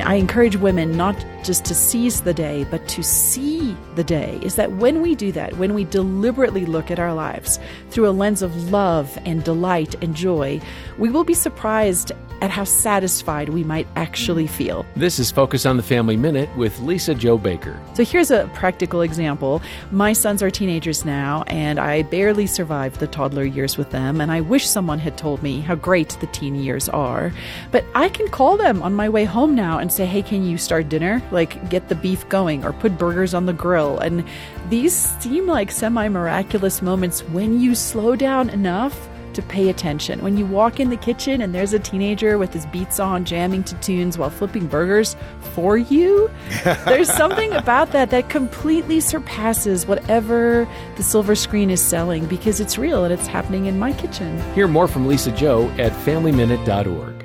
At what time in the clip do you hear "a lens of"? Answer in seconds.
8.08-8.70